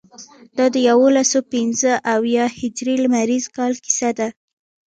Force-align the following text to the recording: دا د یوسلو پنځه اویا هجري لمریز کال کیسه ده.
دا 0.57 0.65
د 0.73 0.75
یوسلو 0.89 1.39
پنځه 1.53 1.91
اویا 2.15 2.45
هجري 2.59 2.95
لمریز 3.03 3.45
کال 3.57 3.73
کیسه 3.83 4.09
ده. 4.17 4.27